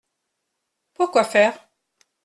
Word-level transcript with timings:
Pour 0.95 1.11
quoi 1.11 1.23
faire? 1.23 1.69